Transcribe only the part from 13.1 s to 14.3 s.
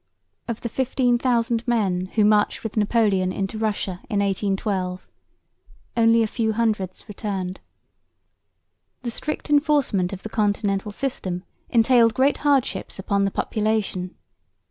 the population.